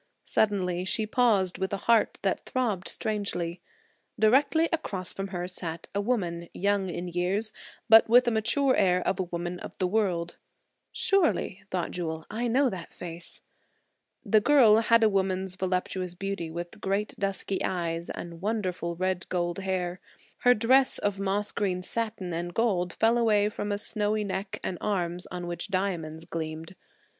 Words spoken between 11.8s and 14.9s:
Jewel, "I know that face." The girl